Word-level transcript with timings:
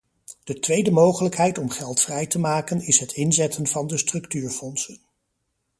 De 0.43 0.59
tweede 0.59 0.91
mogelijkheid 0.91 1.57
om 1.57 1.69
geld 1.69 2.01
vrij 2.01 2.25
te 2.27 2.39
maken 2.39 2.81
is 2.87 2.99
het 2.99 3.11
inzetten 3.11 3.67
van 3.67 3.87
de 3.87 3.97
structuurfondsen. 3.97 4.99